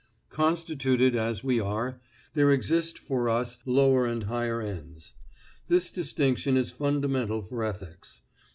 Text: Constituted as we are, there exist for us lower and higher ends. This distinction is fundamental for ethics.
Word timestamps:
Constituted 0.31 1.15
as 1.15 1.43
we 1.43 1.59
are, 1.59 1.99
there 2.33 2.49
exist 2.51 2.97
for 2.97 3.29
us 3.29 3.59
lower 3.67 4.07
and 4.07 4.23
higher 4.23 4.59
ends. 4.59 5.13
This 5.67 5.91
distinction 5.91 6.57
is 6.57 6.71
fundamental 6.71 7.43
for 7.43 7.63
ethics. 7.63 8.21